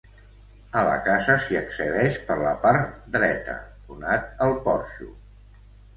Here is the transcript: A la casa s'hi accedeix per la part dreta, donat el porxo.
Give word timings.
A 0.79 0.81
la 0.87 0.95
casa 1.07 1.35
s'hi 1.43 1.59
accedeix 1.59 2.17
per 2.29 2.37
la 2.45 2.53
part 2.63 2.95
dreta, 3.19 3.59
donat 3.91 4.45
el 4.47 4.57
porxo. 4.69 5.13